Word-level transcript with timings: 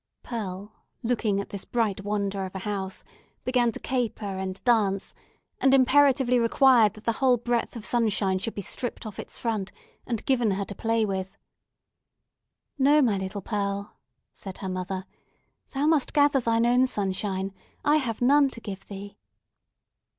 Pearl, 0.23 0.73
looking 1.03 1.39
at 1.39 1.49
this 1.49 1.63
bright 1.63 2.01
wonder 2.03 2.43
of 2.45 2.55
a 2.55 2.65
house 2.65 3.03
began 3.43 3.71
to 3.71 3.79
caper 3.79 4.25
and 4.25 4.63
dance, 4.63 5.13
and 5.59 5.75
imperatively 5.75 6.39
required 6.39 6.95
that 6.95 7.03
the 7.03 7.11
whole 7.21 7.37
breadth 7.37 7.75
of 7.75 7.85
sunshine 7.85 8.39
should 8.39 8.55
be 8.55 8.63
stripped 8.63 9.05
off 9.05 9.19
its 9.19 9.37
front, 9.37 9.71
and 10.07 10.25
given 10.25 10.49
her 10.49 10.65
to 10.65 10.73
play 10.73 11.05
with. 11.05 11.37
"No, 12.79 12.99
my 13.03 13.19
little 13.19 13.43
Pearl!" 13.43 13.93
said 14.33 14.57
her 14.57 14.69
mother; 14.69 15.05
"thou 15.71 15.85
must 15.85 16.13
gather 16.13 16.39
thine 16.39 16.65
own 16.65 16.87
sunshine. 16.87 17.53
I 17.85 17.97
have 17.97 18.23
none 18.23 18.49
to 18.49 18.59
give 18.59 18.87
thee!" 18.87 19.19